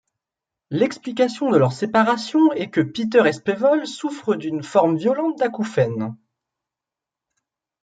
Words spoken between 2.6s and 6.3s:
que Peter Espevoll souffre d'une forme violente d'acouphène.